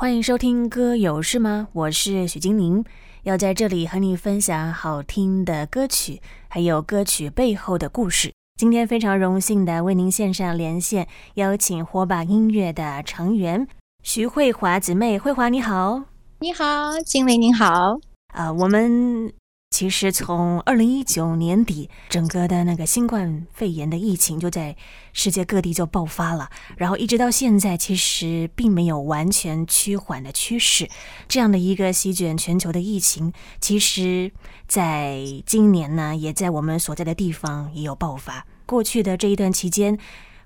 [0.00, 2.84] 欢迎收听《歌有事吗》，我是许金宁，
[3.24, 8.32] 要在这里和你分享好听的歌曲，还有歌曲背后的故事。
[8.56, 13.66] 今天非常荣幸的为您线上连线，邀请火把音乐的成员
[14.04, 16.04] 徐慧华姊妹，慧华你好，
[16.38, 16.64] 你好，
[17.04, 17.98] 金玲您好，
[18.32, 19.32] 啊、呃，我们。
[19.70, 24.74] 其实从二零一九年底，整个的那个新冠肺炎的疫情就在
[25.12, 30.88] 世界各地就爆发了，然后一直到现在，其实并没有完全趋缓的趋势。
[31.28, 34.32] 这样的一个席卷全球的疫情，其实
[34.66, 38.44] 在今年呢，也在我们所在的地方也有爆发。
[38.66, 39.96] 过去的这一段期间，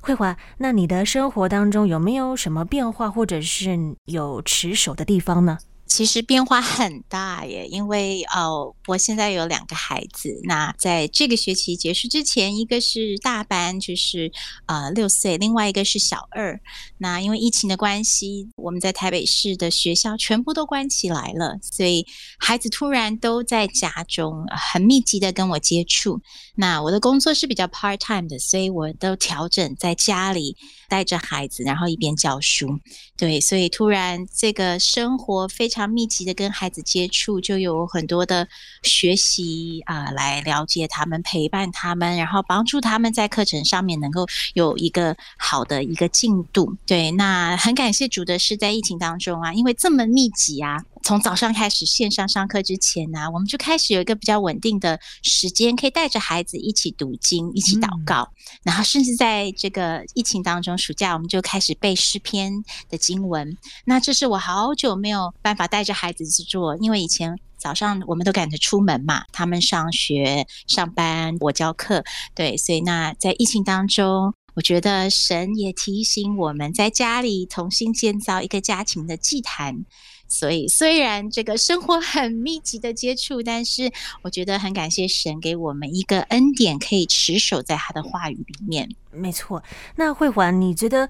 [0.02, 5.59] 慧华，那你的生活当中有没有什么变化，或者是有持守的地方呢？
[5.95, 10.41] 其实变化很大耶，因为哦，我现在有两个孩子。
[10.45, 14.33] 那在这个学期结束之前，一个是大班，就是
[14.64, 16.59] 呃六岁；另外一个是小二。
[16.97, 22.06] 那因为疫情的关系，我们在台北市的学校全部都关起来了，所以
[22.38, 26.22] 孩子突然都在家中很密集的跟我接触。
[26.55, 30.56] 那我的工作是比较 part time 的，所以我都调整在家里
[30.89, 32.80] 带着孩子，然后一边教书。
[33.19, 35.81] 对，所以突然这个生活非常。
[35.86, 38.47] 密集的跟孩子接触，就有很多的
[38.83, 46.77] 学习啊、来了解他们，陪伴他们，然后帮助他们在课程上面能够有一个好的一个进度。
[46.86, 50.84] 对，那很感谢主的是在疫情当中啊，因为这么密集啊。
[51.03, 62.53] 从早上开始线上上课之前呢、啊，我们就开始有一个比较稳定的时间，可以带着孩子一起读经、一起祷告，嗯、然后甚至在这个疫情当中，暑假我们就开始背诗篇
[62.89, 63.56] 的经文。
[63.84, 79.84] 那这是我好久没有办法带着孩子去做，因为以前早上我们都赶着出门嘛，他们上学、上班，我教课，对，所以那在疫情当中，我觉得神也提醒我们在家里重新建造一个家庭的祭坛。
[80.33, 88.89] 所以，虽然这个生活很密集的接触，但是我觉得很感谢神给我们一个恩典，可以持守在他的话语里面。
[89.11, 89.62] 没错。
[89.96, 91.07] 那慧环，你觉得，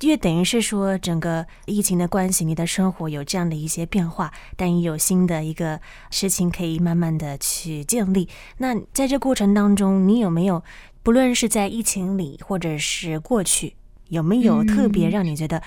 [0.00, 5.80] 因为等于是说整个疫情的关系，你的生活有这样的一些变化，但也有新的一个
[6.10, 8.28] 事情可以慢慢的去建立。
[8.58, 10.62] 那在这过程当中，你有没有，
[11.02, 13.74] 不论是在疫情里，或者是过去，
[14.08, 15.62] 有没有特别让你觉得？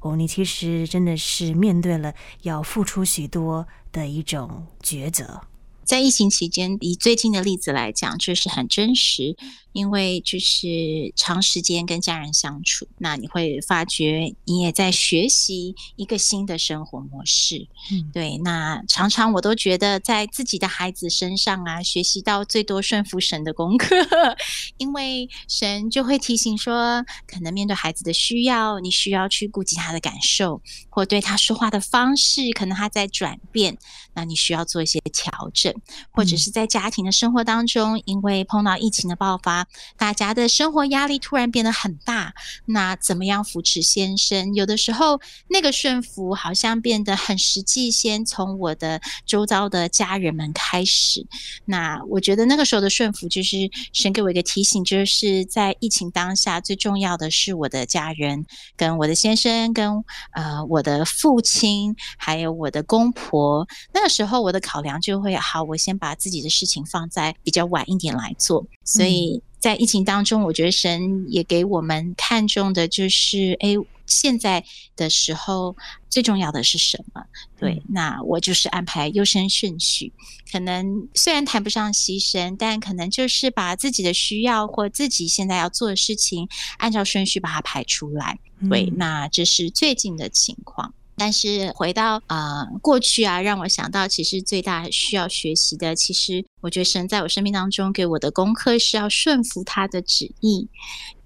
[0.00, 5.42] 哦，你其实真的是面对了要付出许多的一种抉择。
[5.84, 9.36] 在疫情期间，以最近的例子来讲，就是很真实。
[9.78, 17.68] 因为就是长时间跟家人相处，那你会发觉你也在学习一个新的生活模式。
[17.92, 18.38] 嗯，对。
[18.38, 23.94] 那常常我都觉得在自己的孩子身上啊，学习到最多顺服神的功课，
[24.78, 30.60] 因为神就会提醒说，可能面对孩子的需要，你需要去顾及他的感受，
[30.90, 33.78] 或对他说话的方式，可能他在转变，
[34.14, 35.72] 那你需要做一些调整，
[36.10, 39.67] 或者是在家庭的生活当中，因为碰到疫情的爆发。
[39.96, 42.34] 大家的生活压力突然变得很大，
[42.66, 44.54] 那怎么样扶持先生？
[44.54, 51.26] 有的时候那个顺服好像变得很实际，先从我的周遭的家人们开始。
[51.64, 58.46] 那我觉得那个时候的顺服，就是神给我一个提醒，就是在疫情当下，最重要的是我的家人，
[58.76, 63.66] 跟我的先生，跟呃我的父亲，还有我的公婆。
[63.92, 69.42] 那个时候我的考量就会好，我先把自己的事情放在比较晚一点来做，所以。
[69.58, 73.74] 嗯在疫情当中，我觉得神也给我们看重的就是，哎，
[74.06, 74.64] 现在
[74.94, 75.76] 的时候
[76.08, 77.22] 最重要的是什么？
[77.58, 80.12] 对，那我就是安排优先顺序。
[80.52, 86.48] 可能虽然谈不上牺牲，但可能就是把自己的需要或自己现在要做的事情，
[86.78, 88.38] 按照顺序把它排出来。
[88.70, 90.94] 对，那这是最近的情况。
[91.18, 100.68] 但是回到、呃、过去啊，让我想到，其实最大需要学习的，其实我觉得神在我生命当中给我的功课是要顺服他的旨意。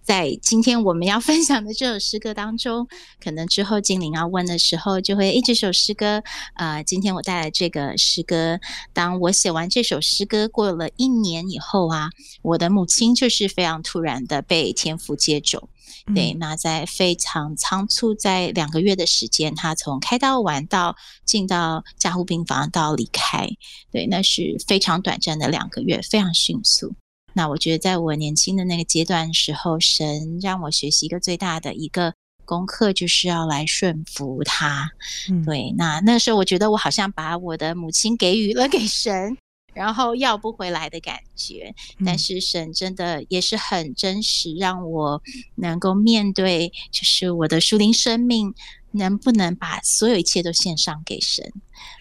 [0.02, 2.88] 在今天我们要分享的这首诗歌当中，
[3.22, 6.22] 可能之后精灵要问的时候，就会一这首诗歌。
[6.54, 8.58] 呃，今天我带来这个诗歌，
[8.92, 12.10] 当我写完这首诗歌过了一年以后啊，
[12.42, 15.68] 我的母亲就是非常突然的被天父接走。
[16.14, 23.48] 对，那在非常仓促，在两个月的时间，他从开刀完到进到加护病房到离开，
[23.92, 26.92] 对，那是非常短暂的两个月，非常迅速。
[27.34, 32.14] 那我觉得，在我年轻的那个阶段的时候，神让我学习一个最大的一个
[32.44, 34.90] 功课，就是要来顺服他。
[35.30, 39.36] 嗯、对，那那时候我觉得我好像把我的母亲给予了给神。
[39.74, 41.74] 然后要不回来的感觉，
[42.04, 45.22] 但是神真的也是很真实，让我
[45.54, 48.54] 能够面对，就是我的属灵生命
[48.90, 51.50] 能不能把所有一切都献上给神？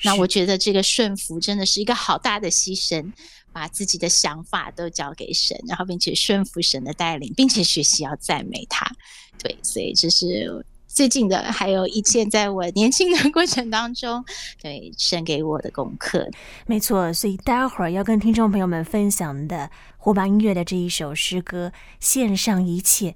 [0.04, 3.14] 那我觉得这个顺服真的是一个好大的牺牲，
[3.52, 8.90] 把自己的想法都交给神，然后并且顺服神的带领，并且学习要赞美他。
[9.38, 14.24] 对，所以这是最近的，还有一切在我年轻的过程当中，
[14.62, 16.30] 对神给我的功课。
[16.66, 23.12] 没错，所以待会儿要跟听众朋友们分享的火把音乐的这一首诗歌《献上一切》。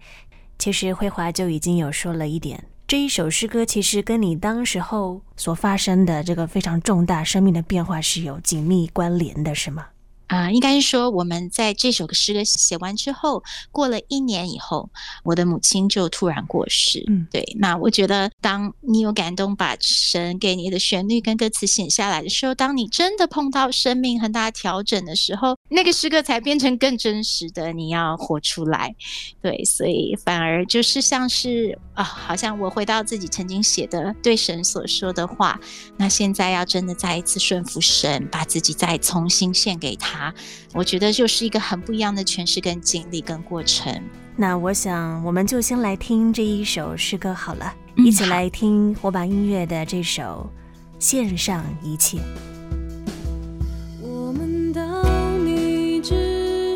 [0.58, 9.88] 其实慧华就已经有说了一点，这一首诗歌其实跟你当时候所发生的这个非常重大生命的变化是有紧密关联的，是吗？
[10.28, 14.90] 啊、呃，应该是说，我们在这首诗歌写完之后，过了一年以后，
[15.24, 17.04] 我的母亲就突然过世。
[17.08, 17.44] 嗯，对。
[17.60, 27.74] 那我觉得，当你有感动，把神给你的旋律跟歌词写下来的时候，当你真的碰到生命很大调整的时候，那个诗歌才变成更真实的。
[27.74, 28.96] 你要活出来，
[29.42, 29.66] 对。
[29.66, 35.60] 所以反而就是像是啊，好像我回到自己曾经写的对神所说的话。
[35.98, 40.34] 那现在要真的再一次顺服神，把自己再重新献给他。
[40.74, 44.04] 我觉得就是一个很不一样的诠释跟经历跟过程。
[44.38, 50.48] 那我想，我们就先来听这一首诗歌好了，一起来听火把音乐的这首
[51.04, 52.18] 《献上一切》。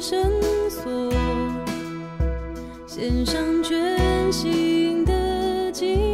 [0.10, 0.28] 绳
[0.72, 0.92] 索，
[2.88, 6.12] 献上全心的敬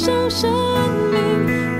[0.00, 0.50] 小生
[1.10, 1.79] 命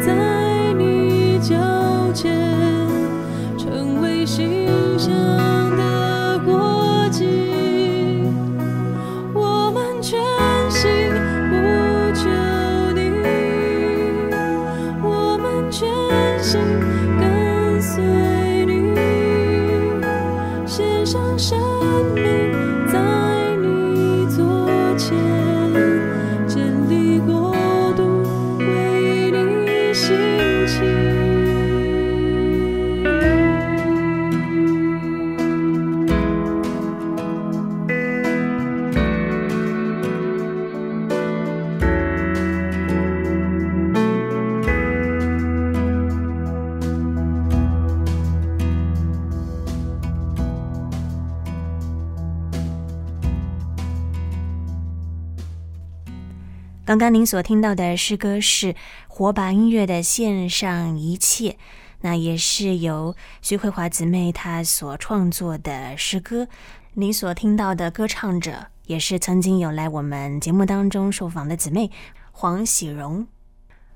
[57.01, 58.75] 刚刚您所听到的诗歌是
[59.09, 61.57] 火把音乐的献上一切，
[62.03, 66.47] 那也是由徐慧华姊妹她所创作的诗歌。
[66.93, 71.91] 您所听到的歌唱者也是曾经有来我们节目当中受访的姊妹
[72.33, 73.27] 黄喜荣。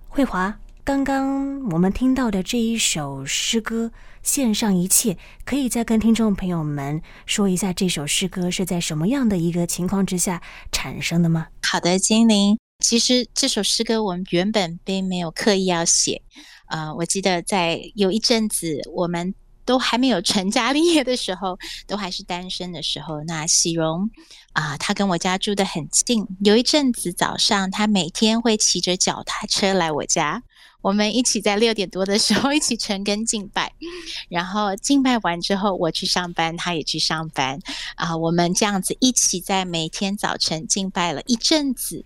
[0.08, 3.88] 慧华，刚刚我们听到的这一首诗歌
[4.22, 5.12] 《献上一切》，
[5.44, 10.40] 可以再跟听众朋友们说一下这首诗歌是在什么样的一个情况之下
[10.72, 11.48] 产生的吗？
[11.70, 12.56] 好的，精灵。
[12.84, 16.20] 其实这首诗歌我们原本并没有刻意要写，
[16.66, 24.10] 呃，我记得在有一阵子我们都还没有成家立业的时候，都还是单身的时候，那喜荣
[24.52, 30.42] 啊，她跟我家住得很近，有一阵子早上，她每天会骑着脚踏车来我家。
[30.84, 33.72] 我们一起在六点多的时候 一起晨跟敬拜，
[34.28, 37.58] 然后敬拜完之后，我去上班，他也去上班，
[37.96, 42.04] 啊，我们这样子一起在每天早晨敬拜了一阵子，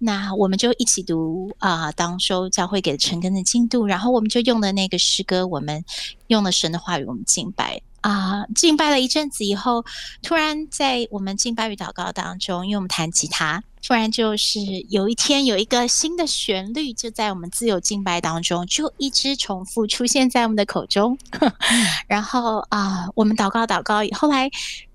[0.00, 5.84] 那我们就一起读啊，当周教会给的晨跟的进度，然后我们就用的那个诗歌，我们
[6.26, 7.80] 用了神的话语，我们敬拜。
[8.06, 9.84] 啊，敬拜了一阵子以后，
[10.22, 21.18] 突然在我们敬拜与祷告当中，因为我们弹吉他，突然就是有一天有一个新的旋律，就在我们自由敬拜当中，就一直重复出现在我们的口中。
[22.06, 24.48] 然后啊，我们祷告祷告，后来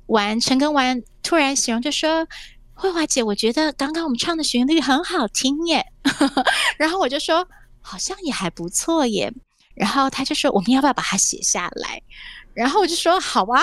[0.06, 2.26] 完晨更完，突然形容就说
[2.74, 5.86] ：“慧华姐，我觉得刚刚我们唱的旋律很好听耶。
[6.80, 7.46] ”然后我就说
[7.82, 9.34] ：“好像也还不错耶。”
[9.76, 12.02] 然后他就说：“我们要不要把它写下来？”
[12.54, 13.62] 然后我就说好啊，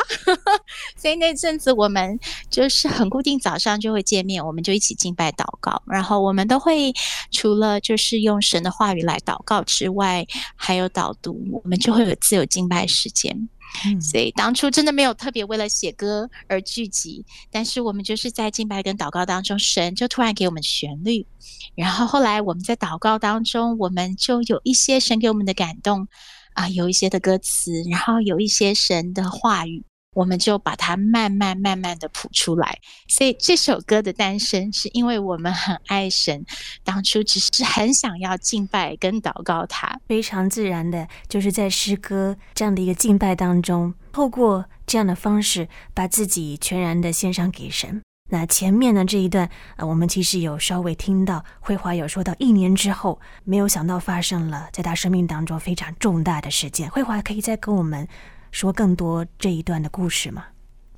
[0.96, 2.18] 所以那阵子我们
[2.50, 5.82] 就是很固定，早上就会见面，我们就一起敬拜祷告。
[5.86, 6.92] 然后我们都会
[7.30, 10.26] 除了就是用神的话语来祷告之外，
[10.56, 13.48] 还有导读，我们就会有自由敬拜时间。
[13.84, 21.26] 嗯，所以当初真的没有特别为了写歌而聚集，但是我们就是在敬拜跟祷告当中，神就突然给我们旋律。
[21.74, 26.08] 然后后来我们在祷告当中，我们就有一些神给我们的感动。
[26.54, 32.78] 啊，有一些的歌词，然后有一些神的话语，我们就把它慢慢慢慢的谱出来。
[33.08, 36.44] 所以这首歌的诞生，是因为我们很爱神，
[36.82, 48.02] 当初只是很想要敬拜跟祷告他，非常自然的，就是在诗歌这样的一个敬拜当中，透过这样的方式，把自己全然的献上给神。
[48.28, 56.90] 那前面的这一段，啊，我们其实有稍微听到慧华有说到一年之后，没有想到发生了在他生命当中非常重大的事件。
[56.90, 58.06] 慧华可以再跟我们
[58.52, 60.44] 说更多这一段的故事吗？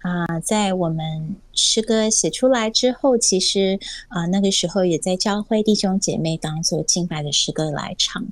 [0.00, 8.26] 啊，在我们诗歌写出来之后，其实啊，那个时候也在教会弟兄姐妹当做敬拜的诗歌来唱。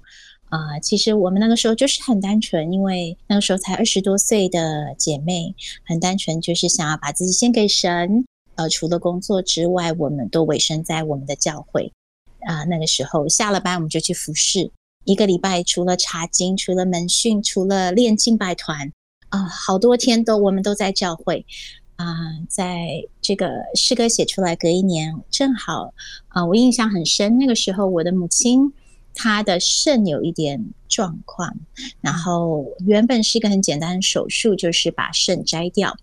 [0.46, 8.24] 啊，其实我们那个时候就是很单纯，因为那个时候才二十多岁的姐妹，很单纯，就是想要把自己献给神。
[8.58, 11.92] 呃，除了工作之外，我们都委身在我们的教会。
[12.40, 14.72] 啊、那个时候下了班，我们就去服侍。
[15.04, 18.92] 一个礼拜，除了查经，除了门训，除了练敬拜团，
[19.28, 21.46] 啊、好多天都我们都在教会。
[21.94, 22.04] 啊、
[22.48, 25.94] 在这个诗歌写出来隔一年，正好
[26.26, 27.38] 啊、我印象很深。
[27.38, 28.72] 那个时候，我的母亲
[29.14, 31.56] 她的肾有一点状况，
[32.00, 35.96] 然后原本是一个很简单的手术，就是把肾摘掉。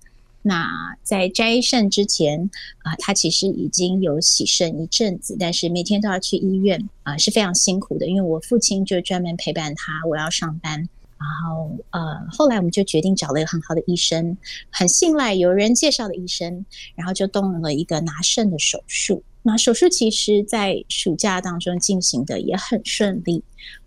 [0.47, 2.51] 那在摘肾之前
[2.83, 8.05] 啊，他其实已经有洗肾一阵子，但是每天都要去医院啊，是非常辛苦的。
[8.05, 10.87] 因为我父亲就专门陪伴他，我要上班。
[11.17, 11.99] 然后呃，
[12.29, 14.37] 后来我们就决定找了一个很好的医生，
[14.69, 19.23] 很信赖有人介绍的医生，然后就动了一个拿肾的手术。
[19.41, 23.43] 那手术其实在暑假当中进行的也很顺利。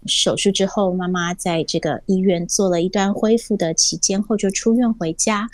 [0.07, 5.49] 手术之后，妈妈在这个医院做了一段恢复的期间后就出院回家。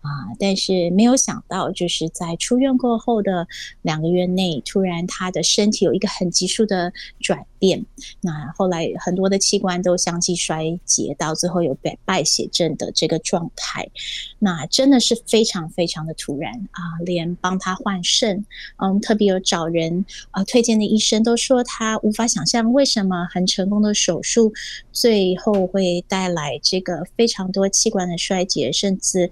[0.00, 3.46] 啊，但是没有想到，就是在出院过后的
[3.82, 7.84] 两个月内，突然他的身体有一个很急速的转变。
[8.22, 13.90] 那后来很多的器官都相继衰竭，到最后有败败血症的这个状态。
[14.38, 16.80] 那真的是非常非常的突然啊！
[17.04, 18.46] 连帮他换肾，
[18.78, 24.50] 嗯，特别有找人啊推荐的医生都说他无法想象为什么很成功的手术，
[24.92, 29.30] 最后会带来这个非常多器官的衰竭，甚至。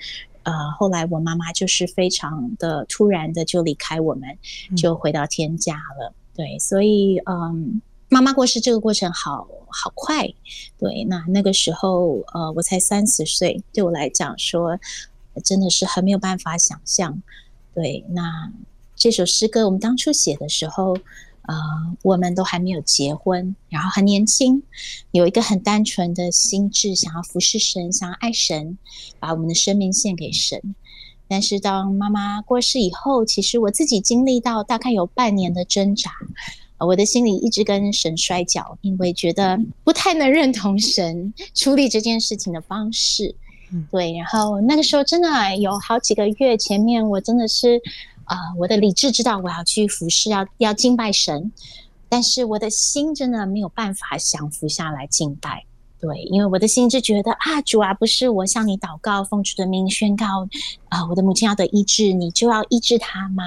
[0.49, 4.39] 呃，后来我妈妈就是非常的突然的就离开我们，
[4.77, 6.13] 就回到天家了。
[6.13, 10.27] 嗯、对，所以嗯，妈妈过世这个过程好好快。
[10.79, 14.79] 对，那那个时候呃，我才三十岁，对我来讲说
[15.45, 17.23] 真的是很没有办法想象。
[17.75, 18.51] 对，那
[18.97, 20.97] 这首诗歌我们当初写的时候。
[21.49, 21.55] 呃，
[22.03, 24.63] 我们都还没有结婚，然后很年轻，
[25.13, 28.77] 有一个很单纯的心智，想要服侍神，想要爱神，
[29.19, 30.75] 把我们的生命献给神。
[31.27, 36.11] 但是当妈妈过世以后，其实我自己经历到大概有半年的挣扎，
[36.81, 43.35] 我的心里一直跟神摔跤，因为觉得不太能认同神处理这件事情的方式。
[43.91, 47.81] 对，然后那个时候真的有好几个月，前面我真的是。
[48.29, 51.51] 啊、我的理智知道我要去服侍，要要敬拜神，
[52.09, 55.65] 但是我的心真的没有办法降服下来敬拜。
[55.99, 60.49] 对，因为我的心就觉得啊，主啊，不是我向你祷告，奉主的名宣告，
[60.91, 63.43] 啊、我的母亲要得医治，你就要医治她吗？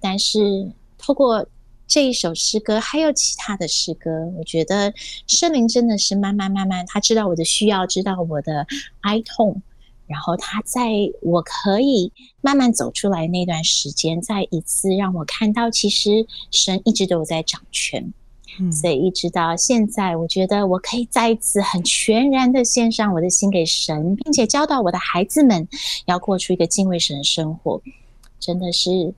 [0.00, 1.46] 但是透过
[1.88, 4.92] 这一首诗歌，还有其他的诗歌，我觉得
[5.26, 8.66] 圣灵真的是慢慢慢慢，他知道我的需要，知道我的
[9.00, 9.62] 哀痛。
[10.06, 10.90] 然后他在
[11.22, 18.12] 我可以慢慢走出来那段时间，再一次让我看到，其实神一直都有在掌权。
[18.60, 25.66] 嗯，所以一直到现在，我觉得我可以再一次很全然的献上我的心给神，并且教导我的孩子们
[26.06, 27.80] 要过出一个敬畏神的生活。
[28.38, 29.12] 真的是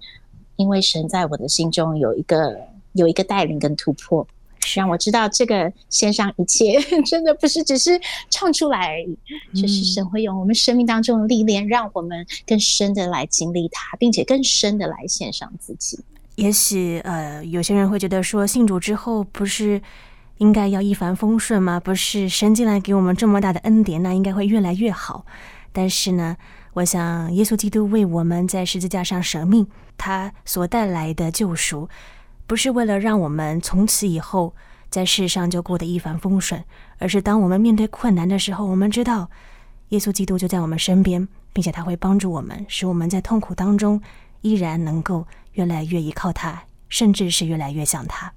[0.56, 2.58] 因为神在我的心中有一个
[2.92, 4.26] 有一个带领跟突破。
[4.74, 8.00] 让我知道，这个献上一切， 真的不是只是
[8.30, 9.16] 唱出来而已，
[9.54, 15.98] 就是神会用我们生命当中的历练，让我们更深的来经历它，并且更深的来献上自己。
[16.36, 19.80] 也许呃，有些人会觉得说，信主之后不是
[20.38, 21.80] 应该要一帆风顺吗？
[21.80, 25.24] 不是神进来给我们这么大的恩典，那应该会越来越好。
[25.72, 26.36] 但是呢，
[26.74, 31.88] 我想耶稣基督为我们在十字架上舍命，他所带来的救赎。
[32.46, 34.54] 不是为了让我们从此以后
[34.88, 36.64] 在世上就过得一帆风顺，
[36.98, 39.28] 而是当我们面对困难的时候，我们知道
[39.88, 44.00] 耶稣基督就在我们身边，并且他会帮助我们，使我们在痛苦当中
[44.42, 48.32] 依然能够越来越依靠他，甚至是越来越像他。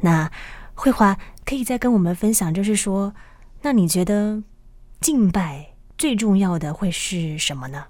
[0.00, 0.30] 那
[0.74, 3.12] 慧华可以再跟我们分享，就是说，
[3.62, 4.42] 那你觉得
[5.00, 7.84] 敬拜最重要的会是什么呢？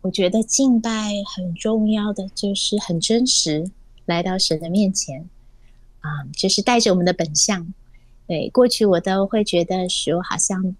[0.00, 0.90] 我觉得敬拜
[1.34, 3.70] 很重要的就是很真实。
[4.06, 5.28] 来到神的面前，
[6.00, 7.72] 啊、嗯，就是带着我们的本相。
[8.26, 10.76] 对，过去我都会觉得说，好像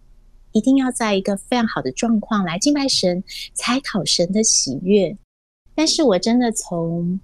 [0.53, 3.23] 一定要在一个非常好的状况来敬拜神，
[3.55, 5.17] 才讨神的喜悦。
[5.75, 7.19] 但是我真的从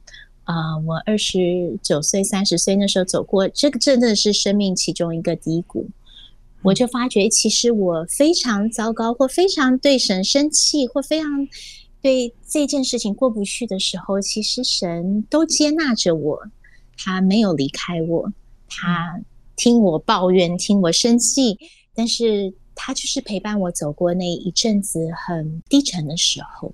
[0.45, 5.89] 啊、呃，我二十九岁、三十岁那时候走过，这个真的是生命其中一个低谷。
[6.63, 11.29] 我就发觉，其实我非常糟糕，或非常对神生气，或非常。
[12.03, 16.51] 对这件事情过不去的时候，其实神都接纳着我，
[16.97, 18.33] 他没有离开我，
[18.69, 19.21] 他
[19.57, 21.59] 听我抱怨，听我生气，
[21.95, 26.73] 但是他就是陪伴我走过那一阵子很低沉的时候。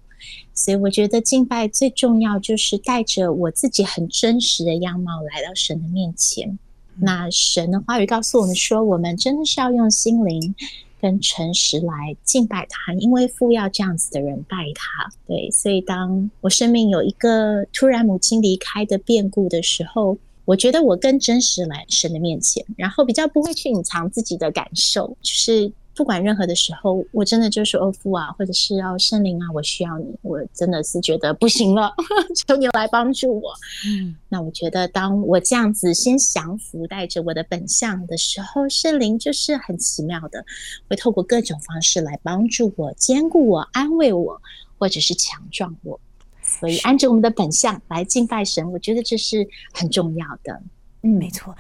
[0.55, 6.59] 所以我觉得敬拜最重要就是带着我自己很真实的样貌来到神的面前。
[6.99, 10.55] 那神的话语告诉我们说，我们真的是要用心灵。
[11.01, 15.11] 跟诚实来敬拜他，因为父要这样子的人拜他。
[15.27, 25.73] 对，所以当我生命有一个突然母亲离开的变故的时候，我觉得我更真实来神的面前，然后比较不会去隐藏自己的感受，就是。
[25.97, 31.91] 不管任何的时候，我真的就是欧父啊，或者是哦圣灵啊，我需要你，我真的是觉得不行了，
[32.37, 33.53] 求你来帮助我。
[33.87, 40.45] 嗯，那我觉得当我这样子先降服，带着我的本相的时候，圣灵就是很奇妙的，
[40.89, 44.41] 会透过各种方式来帮助我、兼顾我、安慰我，
[44.79, 45.99] 或者是强壮我。
[46.43, 50.63] 所以按着我们的本相来敬拜神，我觉得这是很重要的。
[51.03, 51.57] 嗯，没错。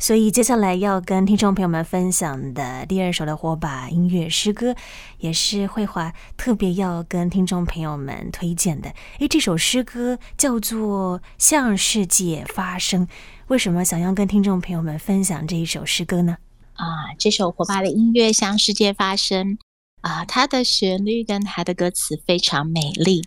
[0.00, 4.76] 所以接下来要跟听众朋友们分享的第二首的火把音乐诗歌，
[5.18, 8.92] 也是慧华特别要跟听众朋友们推荐的。
[9.18, 13.06] 诶，这首诗歌叫做《向世界发声》，
[13.48, 16.36] 为什么想要跟听众朋友们分享这一首诗歌呢？
[16.74, 16.86] 啊，
[17.18, 19.56] 这首火把的音乐《向世界发声》，
[20.00, 23.22] 啊，它的旋律跟它的歌词非常美丽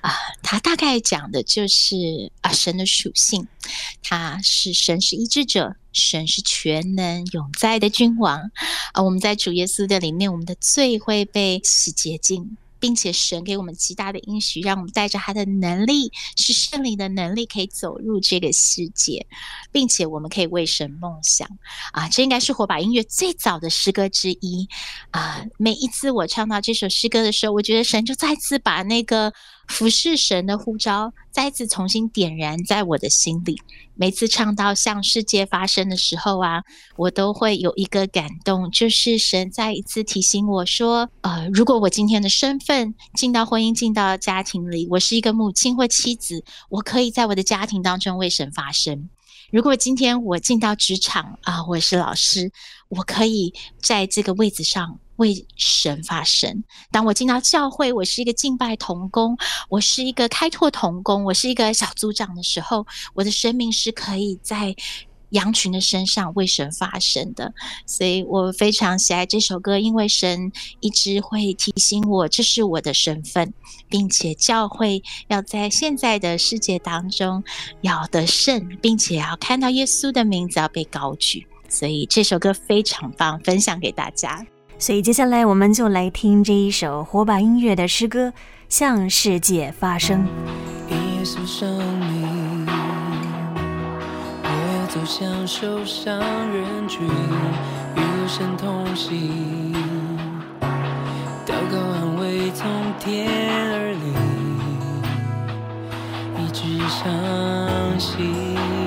[0.00, 0.12] 啊，
[0.42, 3.46] 它大概讲的就是啊神的属性，
[4.02, 8.50] 他是神是医治者，神是全能永在的君王
[8.92, 12.56] 啊，我们在主耶稣的里面，我们的罪会被洗洁净。
[12.78, 19.26] 并且神给我们极大的应许，让我们带着他的能力，是圣灵的能力，可以走入这个世界，
[19.72, 21.48] 并且我们可以为神梦想
[21.92, 22.08] 啊！
[22.08, 24.68] 这应该是火把音乐最早的诗歌之一
[25.10, 25.44] 啊！
[25.58, 29.32] 每一次我唱到这首诗歌的时候，我觉得神就再次把那个。
[29.66, 33.56] 服侍神的呼召再次重新点燃在我的心里。
[33.98, 36.62] 每次唱到向世界发声的时候啊，
[36.96, 49.08] 我都会有一个感动，就是神再一次提醒我说：呃，如果我今天的身份进到婚姻、进到家庭里，我是一个母亲或妻子，我可以在我的家庭当中为神发声。
[49.50, 52.52] 如果今天我进到职场啊，我是老师，
[52.88, 54.98] 我可以在这个位置上。
[55.16, 56.62] 为神发声。
[56.90, 59.36] 当我进到教会，我是一个敬拜童工，
[59.68, 64.74] 我是一个开拓童工，我是一个小组长的时候，我的生命是可以在
[65.30, 67.52] 羊群的身上为神发声的。
[67.84, 73.52] 所以我非常喜爱这首歌，因为神一直会提醒我，这是我的身份，
[73.88, 77.42] 并且教会要在现在的世界当中
[77.80, 81.46] 要得胜，并且要看到耶稣的名字要被高举。
[81.68, 84.46] 所以这首歌非常棒，分享给大家。
[84.78, 88.28] 所以接下来我们就来听这一首火把音乐的诗歌
[88.68, 90.26] 《向世界发声》。
[90.92, 92.66] 耶稣生命，
[94.44, 96.18] 越走向受伤
[96.52, 99.74] 人群，与神同行，
[101.44, 102.68] 祷告安慰从
[103.00, 103.26] 天
[103.72, 103.98] 而来，
[106.38, 108.85] 医治伤心。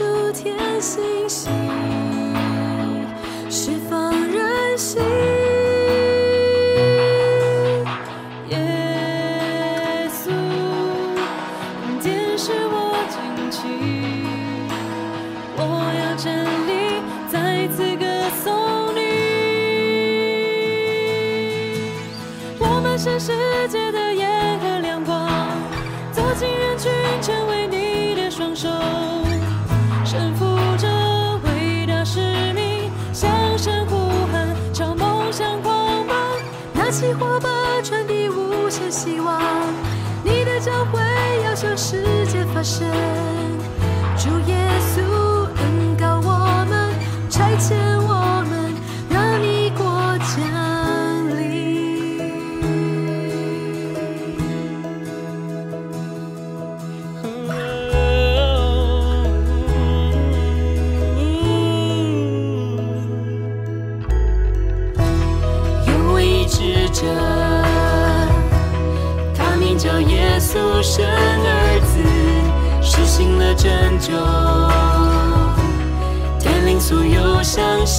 [0.00, 0.59] 秋天。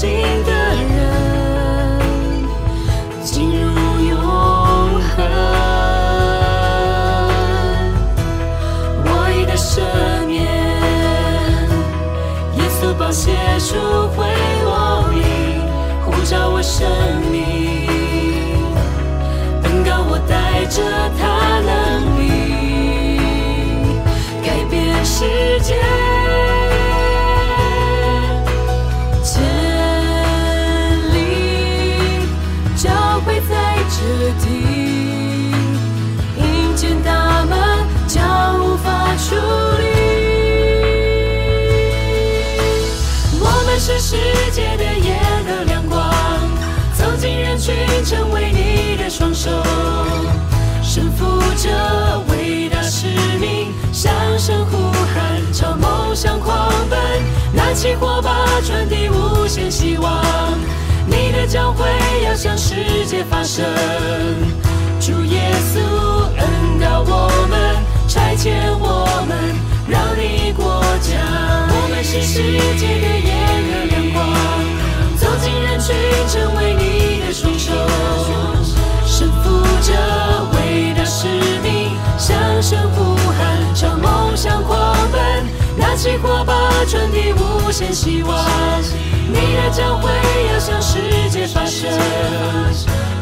[0.01, 0.40] 相
[49.41, 49.49] 手。
[50.83, 51.25] 身负
[51.57, 51.69] 着
[52.29, 53.07] 伟大使
[53.39, 56.99] 命，向神呼喊，朝梦想狂奔，
[57.51, 60.23] 拿起火把，传递无限希望。
[61.07, 61.87] 你的教会
[62.23, 62.75] 要向世
[63.07, 63.65] 界发声，
[64.99, 65.79] 主耶稣
[66.37, 67.75] 恩膏我们，
[68.07, 69.55] 差遣我们，
[69.87, 71.17] 让你国降。
[71.73, 72.43] 我们是世
[72.77, 73.29] 界的盐
[73.65, 74.19] 和亮光，
[75.17, 75.95] 走进人群，
[76.27, 77.71] 成为你的双手，
[86.11, 88.45] 心火把传递无限希望。
[89.29, 90.09] 你的教诲
[90.51, 91.89] 要向世界发声。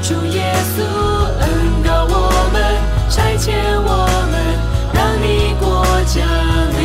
[0.02, 0.82] 主耶稣
[1.40, 3.54] 恩告我们，差遣
[3.86, 4.58] 我们，
[4.92, 6.26] 让你国家
[6.80, 6.82] 里。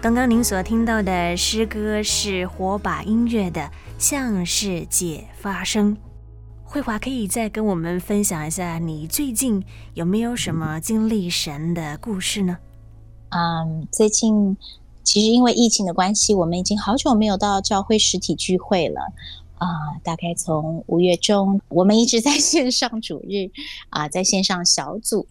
[0.00, 3.60] 刚刚您所听到的诗歌是火把音乐的
[3.98, 5.94] 《向世界发声》。
[6.74, 9.62] 慧华可以再跟我们分享一下，你最近
[9.94, 12.58] 有没有什么经历神的故事呢？
[13.28, 14.56] 嗯，最近
[15.04, 19.02] 其实因为疫情的关系，我们已经好久没有到教会实体聚会了。
[19.54, 19.68] 啊、
[20.02, 23.48] 大概从五月中，我们一直在线上主日
[23.90, 25.28] 啊、在线上小组，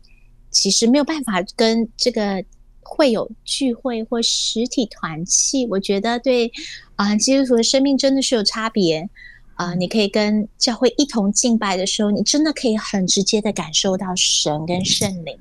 [0.49, 2.45] 其实没有办法跟这个。
[2.85, 6.51] 会有聚会或实体团契，我觉得对
[6.97, 9.09] 啊、基督徒的生命真的是有差别
[9.55, 9.75] 啊、呃。
[9.75, 15.39] 你可以跟教会一同敬拜的时候，你真的可以很直接的感受到神跟圣灵。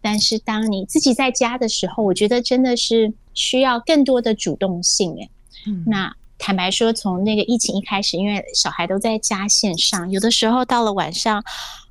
[0.00, 5.14] 但是当你自己在家的时候，我觉得真的是需要更多的主动性。
[5.16, 5.30] 诶，
[5.86, 11.44] 那坦白说，从那个疫情一开始，因为小孩都在家线上，有的时候到了晚上。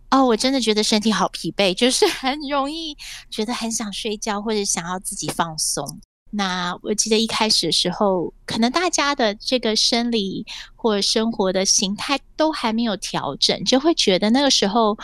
[0.10, 2.98] 哦，我真的觉得身体好疲惫，就是很容易
[3.30, 6.00] 觉得很想睡觉，或者想要自己放松。
[6.32, 14.98] 那我记得一开始的时候，可能大家的这个生理或生活的形态都还没有调整，就会觉得那个时候，哦、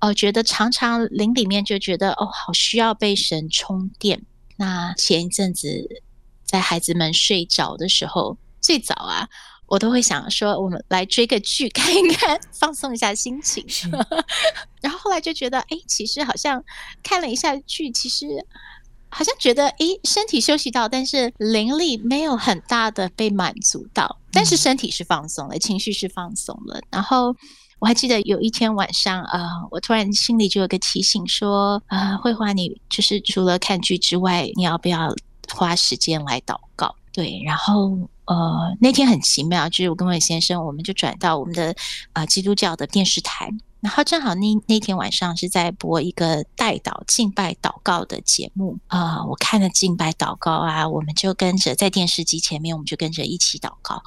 [0.00, 4.22] 呃，觉得常常灵里面就觉得哦，好需要被神充电。
[4.56, 5.88] 那前一阵子
[6.44, 9.28] 在孩子们睡着的时候，最早啊。
[9.68, 13.66] 我都会想说，我们来追个剧 看一看，放松一下心情。
[14.80, 16.64] 然后后来就觉得，哎，其实好像
[17.02, 18.28] 看了一下剧，其实
[19.16, 24.18] 好像觉得，诶，身体休息到，但是灵力没有很大的被满足到。
[24.30, 26.78] 但是身体是放松了，情绪是放松了。
[26.90, 27.34] 然后
[27.78, 35.14] 我还记得有一天晚上，呃，我突然心里就有个提醒说，呃，慧华，你就是除了看剧之外，你要不要
[35.54, 36.94] 花时间来祷告？
[37.10, 37.98] 对，然后。
[38.28, 41.72] 呃，那天很奇妙，就是我跟我先生，我们就转到我们的
[42.12, 43.48] 啊、基督教的电视台，
[43.86, 54.02] 然后正好那那天晚上是在播一个代祷敬拜祷告的节目啊、呃，我看了敬拜祷告啊，我们就跟着在电视机前面，我们就跟着一起祷告。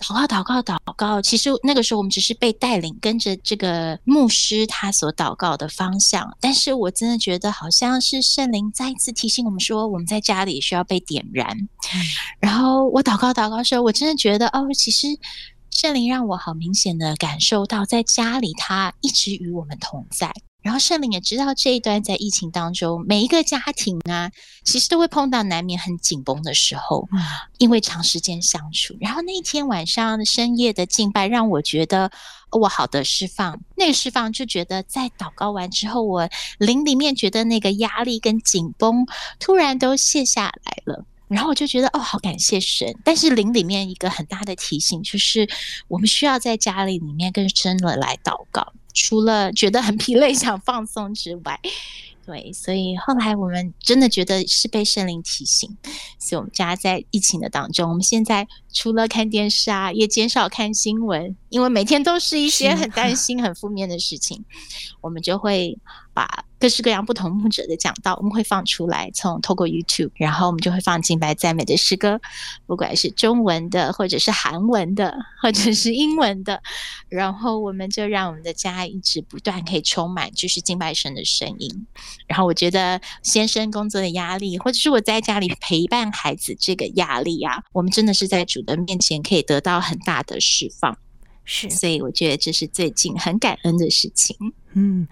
[0.00, 1.22] 祷告，祷告，祷告。
[1.22, 6.36] 其实那个时候我们只是被带领，跟着这个牧师他所祷告的方向。
[6.40, 11.56] 但是我真的觉得好像是圣灵再一次提醒我们说，我们在家里需要被点燃。
[11.56, 11.68] 嗯、
[12.40, 15.06] 然后我祷告祷告的时候，我真的觉得哦，其实
[15.74, 20.32] 圣灵让我好明显的感受到，在家里他一直与我们同在。
[20.62, 24.30] 然后圣灵也知道这一段在疫情当中，每一个家庭啊，
[24.64, 27.06] 其实都会碰到难免很紧绷的时候，
[27.58, 28.96] 因为长时间相处。
[29.00, 32.10] 然后那一天晚上深夜的敬拜，让我觉得
[32.52, 33.60] 我好的释放。
[33.76, 39.04] 那个释放就觉得在祷告完之后，我灵里面觉得那个压力跟紧绷
[39.40, 41.04] 突然都卸下来了。
[41.28, 42.94] 然后我就觉得哦，好感谢神。
[43.04, 45.48] 但是灵里面一个很大的提醒就是，
[45.88, 48.72] 我们需要在家里里面更深的来祷告。
[48.92, 51.58] 除了觉得很疲累、 想放松之外，
[52.24, 55.76] 对，所以后来我们真的觉得是被圣灵提醒，
[56.18, 64.44] 所以我们家在疫情的当中，我们现在除了看电视啊，也减少看新闻，因为每天都是一些很担心、很负面的事情，
[65.00, 65.78] 我们就会
[66.12, 66.44] 把。
[66.56, 72.18] 各式各样不同牧者的讲道，我们会放出来，从透过 YouTube，然后我们就会放敬拜赞美的诗歌，
[72.64, 76.62] 不管是中文的，或者是韩文的，或者是英文的，
[77.10, 81.86] 然后我们就让我们的家一直不断可以充满就是敬拜神的声音。
[82.26, 90.96] 然后我觉得先生工作的压力，或者是我在家里陪伴孩子这个压力啊，我们真的是在主的面前可以得到很大的释放。
[91.44, 94.36] 是，所以我觉得这是最近很感恩的事情。
[94.72, 95.06] 嗯。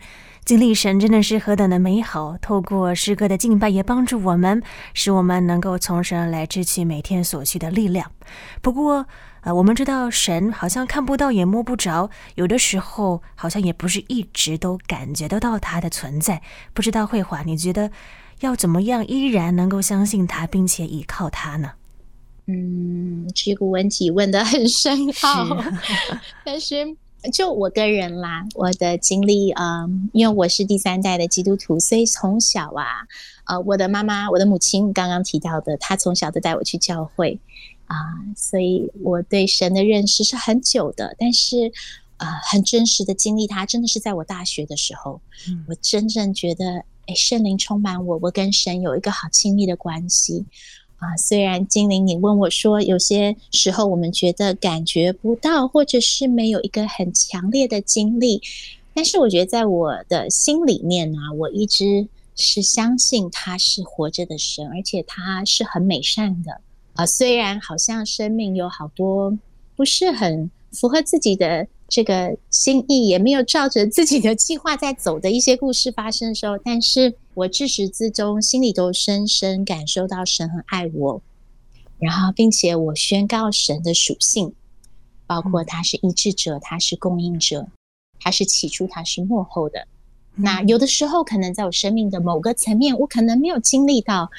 [0.45, 2.37] 经历神真的是何等的美好！
[2.39, 4.61] 透过诗歌的敬拜，也帮助我们，
[4.93, 8.11] 使我们能够从神来支取每天所需的力量。
[8.61, 9.07] 不过，
[9.43, 16.43] 呃，我们知道神好像看不到也摸不着，有的时候好像也不是一直都感觉得到他的存在。
[16.75, 17.93] 不知道慧华，你觉得
[18.41, 21.75] 要怎么样依然能够相信他，并且依靠他呢？
[22.47, 26.97] 嗯，这个问题问的很深奥，是 但是。
[27.33, 33.07] 就我个人啦，我的经历，嗯，因为我是第三代的基督徒，所以从小啊，
[33.45, 37.39] 呃，我的妈妈，我的母亲刚刚提到的，她从小都带我去教会
[37.87, 41.15] 啊，呃，所以我对神的认识是很久的。
[41.17, 41.71] 但是，
[42.17, 50.45] 呃，很真实的经历，它真的是在我大学的时候，嗯，我真正觉得，哎，圣灵充满我，我跟神有一个好亲密的关系。
[51.03, 58.41] 啊，虽然精灵，你问我说，有些时候我们觉得感觉不到，或者是没有一个很强烈的经历，
[58.95, 66.61] 但是我觉得在我的心里面呢，我一直是相信他是活着的神，而且他是很美善的。
[66.95, 69.37] 啊，虽然好像生命有好多
[69.75, 81.21] 不是很符合自己的这个心意，也没有照着自己的计划在走的一些故事发生的时候，但是我自始至终心里都深深感受到神很爱我，
[81.99, 84.55] 然后并且我宣告神的属性，
[85.27, 87.69] 包括他是医治者，他是供应者，
[88.19, 89.87] 他是起初，他是末后的。
[90.35, 94.31] 那有的时候可能在我生命的某个层面，我可能没有经历到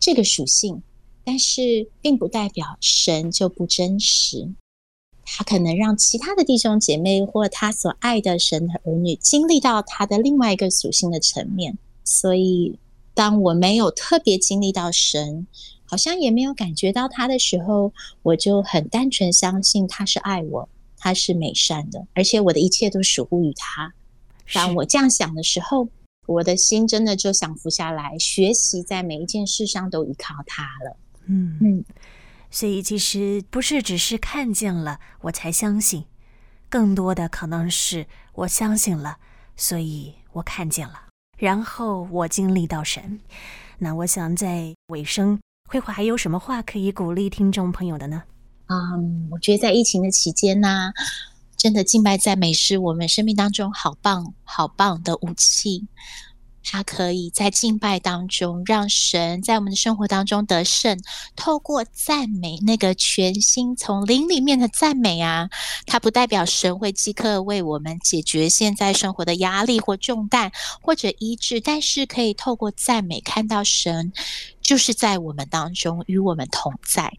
[0.00, 0.82] 这个属性。
[1.24, 4.48] 但是，并不代表神就不真实。
[5.34, 11.78] 他可能让其他的弟兄姐妹或他所爱的神的儿女经历到他的另外一个属性的层面。
[12.04, 12.78] 所以，
[13.14, 15.46] 当我没有特别经历到神，
[15.86, 17.92] 好像也没有感觉到他的时候，
[18.22, 20.68] 我就很单纯相信他是爱我，
[20.98, 23.94] 他是美善的，而且我的一切都属乎于他。
[24.52, 25.88] 当我这样想的时候，
[26.26, 30.96] 我的心真的就想服下来，学习在每一件事上都依靠他了。
[31.26, 31.84] 嗯嗯，
[32.52, 36.04] 所以其实不是只是看见了我才相信，
[36.68, 39.16] 更多的可能是我相信了，
[39.56, 41.06] 所以我看见了，
[41.38, 43.18] 然后我经历到神。
[43.78, 48.22] 那我想在尾声，慧华还有什么话可以鼓励听众朋友的呢？
[48.66, 50.92] 嗯，我觉得在疫情的期间呢、
[51.56, 55.88] 真的敬拜赞美是我们生命当中好棒好棒的武器。
[56.64, 60.98] 他可以在敬拜当中让神在我们的生活当中得胜，
[61.36, 65.48] 透过赞美那个全心从灵里面的赞美啊，
[65.86, 74.12] 它不代表神会即刻为我们解决现在生活的压力或重担或者医治，但是可以透过赞美看到神
[74.60, 77.12] 就是在我们当中与我们同在，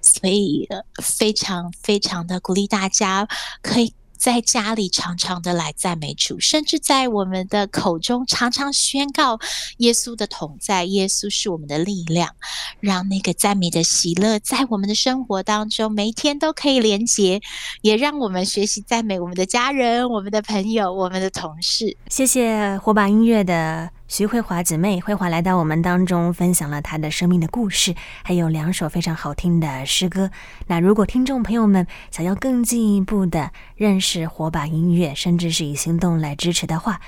[0.00, 0.68] 所以
[1.02, 3.28] 非常非常的鼓励大家
[3.62, 3.94] 可以。
[4.18, 9.38] 在家里常常的来赞美主，甚至在我们的口中常常宣告
[9.78, 12.34] 耶稣的同在，耶稣是我们的力量，
[12.80, 17.40] 让那个赞美的喜乐在我们的生活当中每一天都可以连接，
[17.82, 21.96] 也让我们学习赞美我们的家人、我们的朋友、我们的同事。
[22.08, 23.90] 谢谢火把音乐的。
[24.08, 27.92] 徐慧华姊妹，慧华来到我们当中，分享了她的生命的故事，
[28.22, 30.30] 还有两首非常好听的诗歌。
[30.68, 37.00] 那如果听众朋友们想要更进一步的认识火把音乐，甚至是以行动来支持的话，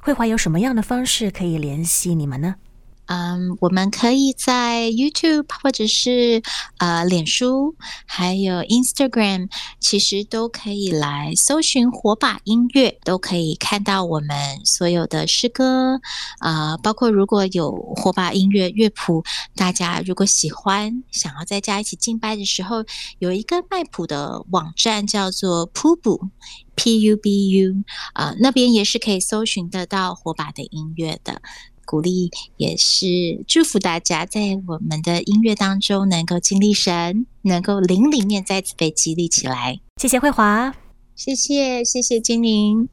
[0.00, 2.54] 慧华有什么样的方式可以联系你们呢？
[3.06, 6.42] 嗯我们可以在 YouTube 或者是
[6.78, 16.00] 呃脸书，还有 Instagram，其实都可以来搜寻火把音乐，都可以看到我们所有的诗歌。
[16.40, 19.22] 呃，包括如果有火把音乐乐谱，
[19.54, 22.84] 大家如果喜欢，想要在家一起敬拜的时候，
[23.18, 26.24] 有一个卖谱的网站叫做 Pubu，P-U-B-U，
[28.14, 31.42] 啊、呃，那边也是可以搜寻得到火把的音乐的。
[31.84, 33.06] 鼓励也是
[33.46, 39.80] 祝福大家，在我们的音乐当中能够经历神，能够灵里面再次被激励起来。
[40.00, 40.74] 谢谢慧华，
[41.14, 42.88] 谢谢谢谢金宁。